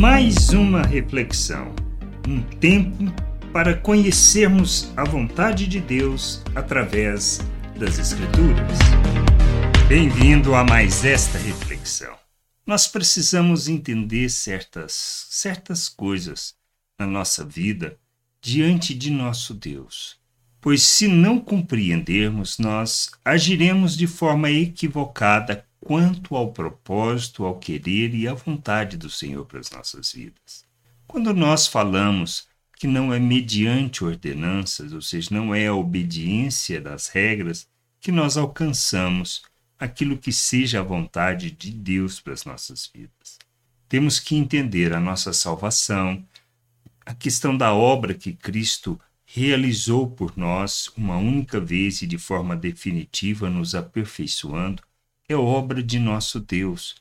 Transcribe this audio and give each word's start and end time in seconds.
Mais 0.00 0.48
uma 0.48 0.80
reflexão, 0.80 1.74
um 2.26 2.40
tempo 2.40 3.04
para 3.52 3.76
conhecermos 3.76 4.90
a 4.96 5.04
vontade 5.04 5.66
de 5.66 5.78
Deus 5.78 6.42
através 6.54 7.40
das 7.78 7.98
Escrituras. 7.98 8.78
Bem-vindo 9.86 10.54
a 10.54 10.64
mais 10.64 11.04
esta 11.04 11.36
reflexão. 11.36 12.16
Nós 12.66 12.88
precisamos 12.88 13.68
entender 13.68 14.30
certas, 14.30 15.26
certas 15.28 15.86
coisas 15.86 16.54
na 16.98 17.06
nossa 17.06 17.44
vida 17.44 17.98
diante 18.40 18.94
de 18.94 19.10
nosso 19.10 19.52
Deus. 19.52 20.18
Pois 20.62 20.82
se 20.82 21.08
não 21.08 21.38
compreendermos, 21.38 22.58
nós 22.58 23.10
agiremos 23.22 23.98
de 23.98 24.06
forma 24.06 24.50
equivocada 24.50 25.66
quanto 25.80 26.36
ao 26.36 26.52
propósito, 26.52 27.44
ao 27.44 27.58
querer 27.58 28.14
e 28.14 28.28
à 28.28 28.34
vontade 28.34 28.96
do 28.96 29.08
Senhor 29.08 29.46
para 29.46 29.60
as 29.60 29.70
nossas 29.70 30.12
vidas. 30.12 30.64
Quando 31.06 31.32
nós 31.32 31.66
falamos 31.66 32.46
que 32.76 32.86
não 32.86 33.12
é 33.12 33.18
mediante 33.18 34.04
ordenanças, 34.04 34.92
ou 34.92 35.02
seja, 35.02 35.28
não 35.32 35.54
é 35.54 35.66
a 35.66 35.74
obediência 35.74 36.80
das 36.80 37.08
regras, 37.08 37.68
que 38.00 38.12
nós 38.12 38.36
alcançamos 38.36 39.42
aquilo 39.78 40.16
que 40.16 40.32
seja 40.32 40.80
a 40.80 40.84
vontade 40.84 41.50
de 41.50 41.70
Deus 41.70 42.20
para 42.20 42.32
as 42.32 42.44
nossas 42.44 42.90
vidas. 42.92 43.38
Temos 43.88 44.18
que 44.20 44.36
entender 44.36 44.92
a 44.92 45.00
nossa 45.00 45.32
salvação, 45.32 46.24
a 47.04 47.14
questão 47.14 47.56
da 47.56 47.74
obra 47.74 48.14
que 48.14 48.32
Cristo 48.32 49.00
realizou 49.26 50.10
por 50.10 50.36
nós 50.36 50.88
uma 50.96 51.16
única 51.16 51.60
vez 51.60 52.02
e 52.02 52.06
de 52.06 52.18
forma 52.18 52.56
definitiva, 52.56 53.48
nos 53.48 53.74
aperfeiçoando, 53.74 54.82
é 55.32 55.36
obra 55.36 55.80
de 55.80 55.96
nosso 56.00 56.40
Deus, 56.40 56.96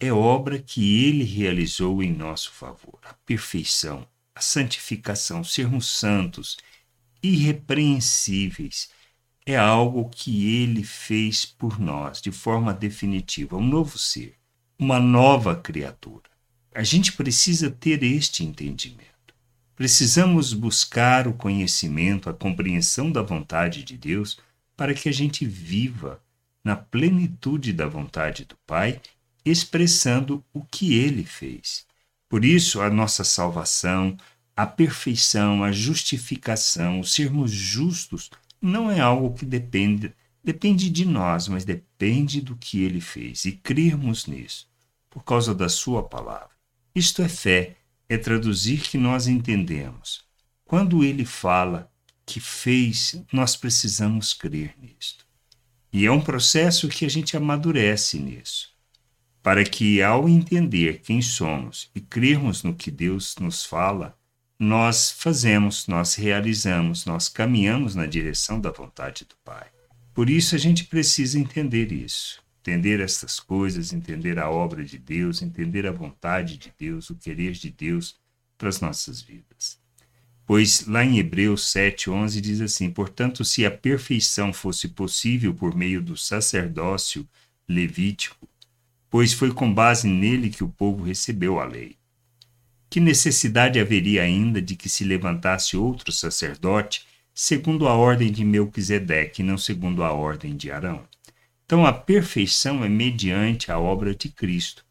é 0.00 0.10
obra 0.10 0.58
que 0.58 1.04
ele 1.04 1.22
realizou 1.22 2.02
em 2.02 2.10
nosso 2.10 2.50
favor. 2.50 2.98
A 3.04 3.12
perfeição, 3.12 4.08
a 4.34 4.40
santificação, 4.40 5.44
sermos 5.44 5.86
santos, 5.90 6.56
irrepreensíveis, 7.22 8.88
é 9.44 9.58
algo 9.58 10.08
que 10.08 10.62
ele 10.62 10.82
fez 10.82 11.44
por 11.44 11.78
nós 11.78 12.22
de 12.22 12.32
forma 12.32 12.72
definitiva, 12.72 13.58
um 13.58 13.66
novo 13.66 13.98
ser, 13.98 14.34
uma 14.78 14.98
nova 14.98 15.54
criatura. 15.54 16.30
A 16.74 16.82
gente 16.82 17.12
precisa 17.12 17.70
ter 17.70 18.02
este 18.02 18.42
entendimento. 18.42 19.04
Precisamos 19.76 20.54
buscar 20.54 21.28
o 21.28 21.34
conhecimento, 21.34 22.30
a 22.30 22.32
compreensão 22.32 23.12
da 23.12 23.20
vontade 23.20 23.84
de 23.84 23.98
Deus 23.98 24.38
para 24.74 24.94
que 24.94 25.06
a 25.06 25.12
gente 25.12 25.44
viva 25.44 26.23
na 26.64 26.74
plenitude 26.74 27.72
da 27.72 27.86
vontade 27.86 28.46
do 28.46 28.56
Pai, 28.66 29.00
expressando 29.44 30.42
o 30.52 30.64
que 30.64 30.94
ele 30.94 31.24
fez. 31.24 31.86
Por 32.28 32.44
isso, 32.44 32.80
a 32.80 32.88
nossa 32.88 33.22
salvação, 33.22 34.16
a 34.56 34.66
perfeição, 34.66 35.62
a 35.62 35.70
justificação, 35.70 37.00
o 37.00 37.04
sermos 37.04 37.50
justos, 37.50 38.30
não 38.60 38.90
é 38.90 38.98
algo 38.98 39.34
que 39.34 39.44
depende, 39.44 40.12
depende 40.42 40.88
de 40.88 41.04
nós, 41.04 41.48
mas 41.48 41.64
depende 41.64 42.40
do 42.40 42.56
que 42.56 42.82
ele 42.82 43.00
fez 43.00 43.44
e 43.44 43.52
crermos 43.52 44.26
nisso, 44.26 44.66
por 45.10 45.22
causa 45.22 45.54
da 45.54 45.68
sua 45.68 46.02
palavra. 46.02 46.50
Isto 46.94 47.20
é 47.20 47.28
fé, 47.28 47.76
é 48.08 48.16
traduzir 48.16 48.80
que 48.80 48.96
nós 48.96 49.26
entendemos. 49.26 50.24
Quando 50.64 51.04
ele 51.04 51.24
fala 51.24 51.90
que 52.24 52.40
fez, 52.40 53.22
nós 53.32 53.54
precisamos 53.54 54.32
crer 54.32 54.74
nisto. 54.80 55.23
E 55.94 56.06
é 56.06 56.10
um 56.10 56.20
processo 56.20 56.88
que 56.88 57.04
a 57.04 57.08
gente 57.08 57.36
amadurece 57.36 58.18
nisso, 58.18 58.68
para 59.40 59.62
que 59.62 60.02
ao 60.02 60.28
entender 60.28 60.98
quem 60.98 61.22
somos 61.22 61.88
e 61.94 62.00
crermos 62.00 62.64
no 62.64 62.74
que 62.74 62.90
Deus 62.90 63.36
nos 63.38 63.64
fala, 63.64 64.18
nós 64.58 65.12
fazemos, 65.12 65.86
nós 65.86 66.16
realizamos, 66.16 67.04
nós 67.06 67.28
caminhamos 67.28 67.94
na 67.94 68.06
direção 68.06 68.60
da 68.60 68.72
vontade 68.72 69.24
do 69.24 69.36
Pai. 69.44 69.68
Por 70.12 70.28
isso 70.28 70.56
a 70.56 70.58
gente 70.58 70.82
precisa 70.82 71.38
entender 71.38 71.92
isso, 71.92 72.42
entender 72.58 72.98
essas 72.98 73.38
coisas, 73.38 73.92
entender 73.92 74.40
a 74.40 74.50
obra 74.50 74.82
de 74.82 74.98
Deus, 74.98 75.42
entender 75.42 75.86
a 75.86 75.92
vontade 75.92 76.56
de 76.56 76.74
Deus, 76.76 77.08
o 77.08 77.14
querer 77.14 77.52
de 77.52 77.70
Deus 77.70 78.16
para 78.58 78.68
as 78.68 78.80
nossas 78.80 79.22
vidas. 79.22 79.78
Pois 80.46 80.86
lá 80.86 81.04
em 81.04 81.18
Hebreus 81.18 81.72
7:11 81.72 82.40
diz 82.40 82.60
assim: 82.60 82.90
"Portanto, 82.90 83.44
se 83.44 83.64
a 83.64 83.70
perfeição 83.70 84.52
fosse 84.52 84.88
possível 84.88 85.54
por 85.54 85.74
meio 85.74 86.02
do 86.02 86.16
sacerdócio 86.16 87.26
levítico, 87.68 88.48
pois 89.10 89.32
foi 89.32 89.52
com 89.52 89.72
base 89.72 90.08
nele 90.08 90.50
que 90.50 90.64
o 90.64 90.68
povo 90.68 91.04
recebeu 91.04 91.60
a 91.60 91.64
lei. 91.64 91.96
Que 92.90 93.00
necessidade 93.00 93.78
haveria 93.78 94.22
ainda 94.22 94.60
de 94.60 94.76
que 94.76 94.88
se 94.88 95.04
levantasse 95.04 95.76
outro 95.76 96.12
sacerdote, 96.12 97.06
segundo 97.34 97.88
a 97.88 97.94
ordem 97.94 98.30
de 98.30 98.44
Melquisedeque, 98.44 99.40
e 99.40 99.44
não 99.44 99.56
segundo 99.56 100.02
a 100.04 100.12
ordem 100.12 100.56
de 100.56 100.70
Arão? 100.70 101.06
Então 101.64 101.86
a 101.86 101.92
perfeição 101.92 102.84
é 102.84 102.88
mediante 102.88 103.72
a 103.72 103.78
obra 103.78 104.14
de 104.14 104.28
Cristo, 104.28 104.84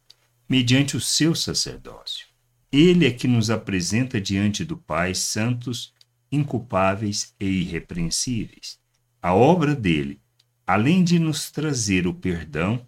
mediante 0.50 0.98
o 0.98 1.02
seu 1.02 1.36
sacerdócio. 1.36 2.33
Ele 2.74 3.06
é 3.06 3.12
que 3.12 3.28
nos 3.28 3.52
apresenta 3.52 4.20
diante 4.20 4.66
do 4.66 4.76
Pai 4.76 5.14
santos, 5.14 5.94
inculpáveis 6.32 7.36
e 7.40 7.46
irrepreensíveis. 7.46 8.80
A 9.22 9.32
obra 9.36 9.76
dele, 9.76 10.20
além 10.66 11.04
de 11.04 11.20
nos 11.20 11.52
trazer 11.52 12.08
o 12.08 12.14
perdão, 12.16 12.84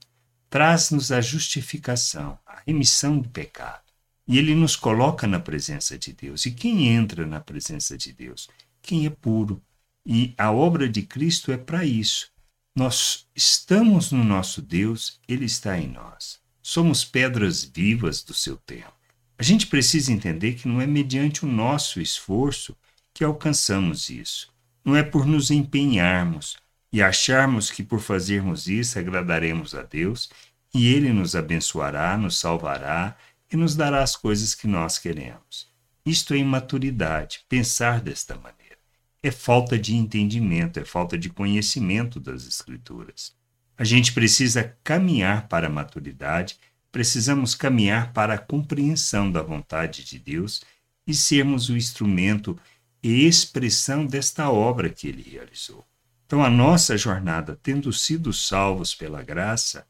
traz-nos 0.50 1.12
a 1.12 1.22
justificação, 1.22 2.40
a 2.48 2.64
remissão 2.66 3.20
do 3.20 3.30
pecado. 3.30 3.84
E 4.28 4.40
ele 4.40 4.56
nos 4.56 4.76
coloca 4.76 5.28
na 5.28 5.40
presença 5.40 6.00
de 6.00 6.14
Deus. 6.14 6.48
E 6.48 6.52
quem 6.52 6.88
entra 6.88 7.28
na 7.28 7.40
presença 7.40 7.96
de 7.96 8.12
Deus? 8.12 8.50
Quem 8.82 9.06
é 9.06 9.12
puro. 9.12 9.62
E 10.04 10.34
a 10.36 10.52
obra 10.52 10.90
de 10.90 11.04
Cristo 11.04 11.52
é 11.52 11.58
para 11.58 11.86
isso. 11.86 12.32
Nós 12.76 13.28
estamos 13.36 14.12
no 14.12 14.24
nosso 14.24 14.64
Deus, 14.64 15.22
ele 15.28 15.46
está 15.46 15.78
em 15.78 15.90
nós. 15.90 16.40
Somos 16.60 17.06
pedras 17.06 17.64
vivas 17.64 18.24
do 18.24 18.34
seu 18.34 18.58
tempo. 18.58 18.95
A 19.38 19.44
gente 19.44 19.68
precisa 19.68 20.14
entender 20.14 20.54
que 20.54 20.68
não 20.68 20.80
é 20.80 20.88
mediante 20.88 21.44
o 21.44 21.48
nosso 21.48 22.00
esforço 22.00 22.76
que 23.14 23.24
alcançamos 23.24 24.10
isso. 24.10 24.54
Não 24.84 24.96
é 24.96 25.04
por 25.04 25.26
nos 25.26 25.52
empenharmos 25.52 26.58
e 26.92 27.02
acharmos 27.02 27.70
que 27.70 27.84
por 27.84 28.00
fazermos 28.00 28.68
isso 28.68 28.98
agradaremos 28.98 29.76
a 29.76 29.82
Deus 29.82 30.30
e 30.74 30.94
Ele 30.94 31.12
nos 31.12 31.36
abençoará, 31.36 32.18
nos 32.18 32.38
salvará 32.38 33.18
e 33.52 33.58
nos 33.58 33.76
dará 33.76 34.02
as 34.02 34.16
coisas 34.16 34.56
que 34.56 34.68
nós 34.68 34.98
queremos. 34.98 35.68
Isto 36.06 36.34
é 36.34 36.38
imaturidade, 36.38 37.42
pensar 37.50 38.00
desta 38.00 38.36
maneira. 38.36 38.78
É 39.22 39.32
falta 39.32 39.78
de 39.78 39.96
entendimento, 39.96 40.80
é 40.80 40.86
falta 40.86 41.18
de 41.18 41.30
conhecimento 41.30 42.20
das 42.20 42.46
Escrituras. 42.46 43.34
A 43.78 43.84
gente 43.84 44.14
precisa 44.14 44.78
caminhar 44.84 45.48
para 45.48 45.68
a 45.68 45.70
maturidade 45.70 46.58
precisamos 46.96 47.54
caminhar 47.54 48.14
para 48.14 48.36
a 48.36 48.38
compreensão 48.38 49.30
da 49.30 49.42
vontade 49.42 50.06
de 50.06 50.18
Deus 50.18 50.62
e 51.06 51.14
sermos 51.14 51.68
o 51.68 51.76
instrumento 51.76 52.58
e 53.04 53.28
expressão 53.28 54.06
desta 54.06 54.50
obra 54.50 54.90
que 54.90 55.10
ele 55.10 55.22
realizou. 55.22 55.86
Então, 56.26 56.42
a 56.42 56.50
nossa 56.50 56.98
jornada, 56.98 57.60
tendo 57.62 57.92
sido 57.92 58.32
salvos 58.32 58.96
pela 58.96 59.22
graça, 59.22 59.86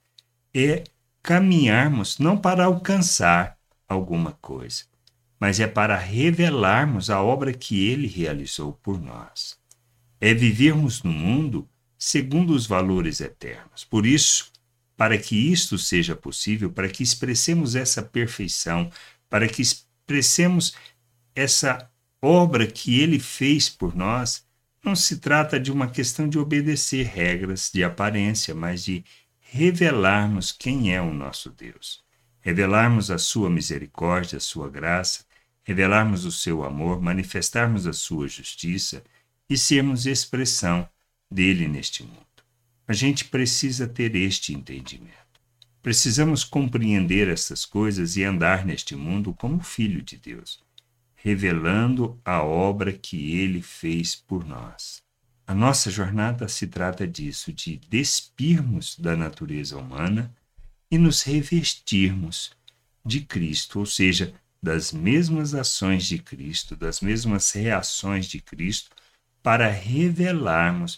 é 0.51 0.83
caminharmos 1.21 2.17
não 2.17 2.35
para 2.35 2.65
alcançar 2.65 3.55
alguma 3.88 4.31
coisa, 4.41 4.85
mas 5.39 5.59
é 5.59 5.67
para 5.67 5.95
revelarmos 5.95 7.11
a 7.11 7.21
obra 7.21 7.53
que 7.53 7.88
ele 7.88 8.07
realizou 8.07 8.73
por 8.81 8.99
nós. 8.99 9.59
É 10.19 10.33
vivermos 10.33 11.03
no 11.03 11.11
mundo 11.11 11.69
segundo 11.99 12.51
os 12.51 12.65
valores 12.65 13.21
eternos. 13.21 13.83
Por 13.83 14.07
isso, 14.07 14.54
para 14.97 15.17
que 15.17 15.35
isto 15.35 15.78
seja 15.78 16.16
possível, 16.16 16.72
para 16.72 16.89
que 16.89 17.03
expressemos 17.03 17.75
essa 17.75 18.01
perfeição, 18.01 18.89
para 19.30 19.47
que 19.47 19.62
expressemos 19.62 20.74
essa 21.36 21.89
obra 22.21 22.65
que 22.65 23.00
ele 23.00 23.19
fez 23.19 23.69
por 23.69 23.95
nós, 23.95 24.45
não 24.83 24.95
se 24.95 25.18
trata 25.18 25.59
de 25.59 25.71
uma 25.71 25.89
questão 25.89 26.30
de 26.30 26.38
obedecer 26.38 27.06
regras 27.07 27.71
de 27.74 27.83
aparência, 27.83 28.53
mas 28.53 28.83
de 28.83 29.03
revelarmos 29.39 30.51
quem 30.51 30.94
é 30.94 31.01
o 31.01 31.13
nosso 31.13 31.50
Deus, 31.50 32.03
revelarmos 32.39 33.09
a 33.09 33.18
sua 33.18 33.50
misericórdia, 33.50 34.38
a 34.38 34.42
sua 34.42 34.69
graça, 34.69 35.25
revelarmos 35.63 36.25
o 36.25 36.31
seu 36.31 36.63
amor, 36.63 37.01
manifestarmos 37.01 37.88
a 37.88 37.94
sua 37.94 38.27
justiça 38.27 39.03
e 39.50 39.57
sermos 39.57 40.06
expressão 40.06 40.88
dele 41.30 41.68
neste 41.68 42.03
mundo. 42.03 42.25
A 42.87 42.93
gente 42.93 43.25
precisa 43.25 43.87
ter 43.87 44.15
este 44.15 44.53
entendimento. 44.53 45.15
Precisamos 45.81 46.43
compreender 46.43 47.27
essas 47.27 47.65
coisas 47.65 48.15
e 48.15 48.23
andar 48.23 48.65
neste 48.65 48.95
mundo 48.95 49.33
como 49.33 49.63
filho 49.63 50.01
de 50.01 50.17
Deus, 50.17 50.59
revelando 51.15 52.19
a 52.23 52.43
obra 52.43 52.93
que 52.93 53.35
ele 53.35 53.61
fez 53.61 54.15
por 54.15 54.45
nós. 54.45 55.03
A 55.47 55.53
nossa 55.53 55.89
jornada 55.89 56.47
se 56.47 56.67
trata 56.67 57.07
disso, 57.07 57.53
de 57.53 57.77
despirmos 57.89 58.97
da 58.97 59.15
natureza 59.15 59.77
humana 59.77 60.31
e 60.89 60.97
nos 60.97 61.23
revestirmos 61.23 62.51
de 63.05 63.21
Cristo, 63.21 63.79
ou 63.79 63.85
seja, 63.85 64.33
das 64.61 64.91
mesmas 64.91 65.53
ações 65.53 66.05
de 66.05 66.17
Cristo, 66.17 66.75
das 66.75 67.01
mesmas 67.01 67.51
reações 67.51 68.25
de 68.25 68.39
Cristo, 68.41 68.89
para 69.43 69.69
revelarmos 69.69 70.97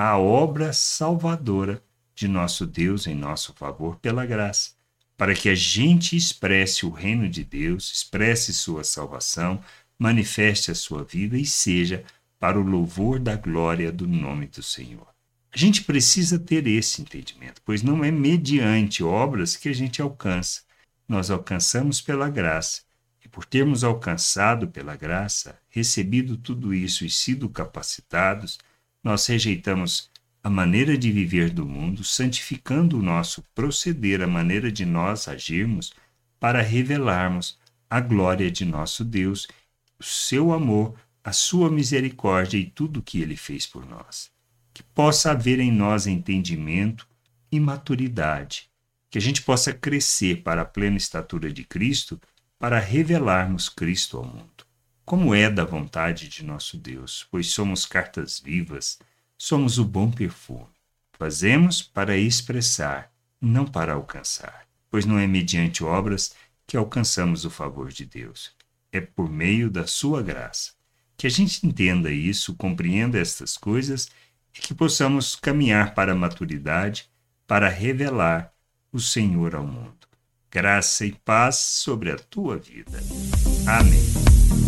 a 0.00 0.16
obra 0.16 0.72
salvadora 0.72 1.82
de 2.14 2.28
nosso 2.28 2.64
Deus 2.64 3.08
em 3.08 3.16
nosso 3.16 3.52
favor 3.52 3.96
pela 3.96 4.24
graça, 4.24 4.70
para 5.16 5.34
que 5.34 5.48
a 5.48 5.56
gente 5.56 6.16
expresse 6.16 6.86
o 6.86 6.90
reino 6.90 7.28
de 7.28 7.42
Deus, 7.42 7.92
expresse 7.92 8.54
sua 8.54 8.84
salvação, 8.84 9.60
manifeste 9.98 10.70
a 10.70 10.74
sua 10.76 11.02
vida 11.02 11.36
e 11.36 11.44
seja 11.44 12.04
para 12.38 12.60
o 12.60 12.62
louvor 12.62 13.18
da 13.18 13.34
glória 13.34 13.90
do 13.90 14.06
nome 14.06 14.46
do 14.46 14.62
Senhor. 14.62 15.08
A 15.52 15.58
gente 15.58 15.82
precisa 15.82 16.38
ter 16.38 16.68
esse 16.68 17.02
entendimento, 17.02 17.60
pois 17.64 17.82
não 17.82 18.04
é 18.04 18.12
mediante 18.12 19.02
obras 19.02 19.56
que 19.56 19.68
a 19.68 19.74
gente 19.74 20.00
alcança. 20.00 20.60
Nós 21.08 21.28
alcançamos 21.28 22.00
pela 22.00 22.30
graça. 22.30 22.82
E 23.24 23.28
por 23.28 23.44
termos 23.44 23.82
alcançado 23.82 24.68
pela 24.68 24.94
graça, 24.94 25.58
recebido 25.68 26.36
tudo 26.36 26.72
isso 26.72 27.04
e 27.04 27.10
sido 27.10 27.48
capacitados, 27.48 28.60
nós 29.08 29.26
rejeitamos 29.26 30.10
a 30.44 30.50
maneira 30.50 30.96
de 30.98 31.10
viver 31.10 31.48
do 31.48 31.64
mundo, 31.64 32.04
santificando 32.04 32.98
o 32.98 33.02
nosso 33.02 33.42
proceder, 33.54 34.20
a 34.20 34.26
maneira 34.26 34.70
de 34.70 34.84
nós 34.84 35.28
agirmos, 35.28 35.94
para 36.38 36.60
revelarmos 36.60 37.58
a 37.88 38.00
glória 38.00 38.50
de 38.50 38.66
nosso 38.66 39.02
Deus, 39.02 39.48
o 39.98 40.04
seu 40.04 40.52
amor, 40.52 40.94
a 41.24 41.32
sua 41.32 41.70
misericórdia 41.70 42.58
e 42.58 42.66
tudo 42.66 43.00
o 43.00 43.02
que 43.02 43.22
ele 43.22 43.34
fez 43.34 43.66
por 43.66 43.86
nós. 43.88 44.30
Que 44.74 44.82
possa 44.82 45.30
haver 45.30 45.58
em 45.58 45.72
nós 45.72 46.06
entendimento 46.06 47.08
e 47.50 47.58
maturidade, 47.58 48.68
que 49.10 49.16
a 49.16 49.22
gente 49.22 49.40
possa 49.40 49.72
crescer 49.72 50.42
para 50.42 50.60
a 50.60 50.66
plena 50.66 50.98
estatura 50.98 51.50
de 51.50 51.64
Cristo, 51.64 52.20
para 52.58 52.78
revelarmos 52.78 53.70
Cristo 53.70 54.18
ao 54.18 54.24
mundo 54.24 54.57
como 55.08 55.34
é 55.34 55.48
da 55.48 55.64
vontade 55.64 56.28
de 56.28 56.44
nosso 56.44 56.76
Deus, 56.76 57.26
pois 57.30 57.46
somos 57.46 57.86
cartas 57.86 58.38
vivas, 58.38 58.98
somos 59.38 59.78
o 59.78 59.84
bom 59.86 60.10
perfume. 60.10 60.68
Fazemos 61.18 61.80
para 61.80 62.14
expressar, 62.14 63.10
não 63.40 63.64
para 63.64 63.94
alcançar, 63.94 64.66
pois 64.90 65.06
não 65.06 65.18
é 65.18 65.26
mediante 65.26 65.82
obras 65.82 66.34
que 66.66 66.76
alcançamos 66.76 67.46
o 67.46 67.50
favor 67.50 67.88
de 67.88 68.04
Deus, 68.04 68.50
é 68.92 69.00
por 69.00 69.30
meio 69.30 69.70
da 69.70 69.86
sua 69.86 70.22
graça. 70.22 70.72
Que 71.16 71.26
a 71.26 71.30
gente 71.30 71.66
entenda 71.66 72.12
isso, 72.12 72.54
compreenda 72.54 73.18
estas 73.18 73.56
coisas 73.56 74.10
e 74.54 74.60
que 74.60 74.74
possamos 74.74 75.34
caminhar 75.34 75.94
para 75.94 76.12
a 76.12 76.16
maturidade, 76.16 77.08
para 77.46 77.70
revelar 77.70 78.52
o 78.92 79.00
Senhor 79.00 79.54
ao 79.54 79.66
mundo. 79.66 80.06
Graça 80.50 81.06
e 81.06 81.12
paz 81.12 81.56
sobre 81.56 82.10
a 82.10 82.16
tua 82.16 82.58
vida. 82.58 83.00
Amém. 83.66 84.67